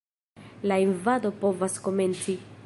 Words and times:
La 0.71 0.77
invado 0.87 1.33
povas 1.45 1.79
komenci. 1.89 2.39